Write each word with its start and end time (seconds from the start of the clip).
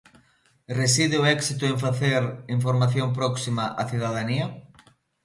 Reside 0.79 1.15
o 1.21 1.27
éxito 1.37 1.63
en 1.67 1.77
facer 1.85 2.21
información 2.57 3.07
próxima 3.19 3.63
á 3.81 3.83
cidadanía? 3.91 4.45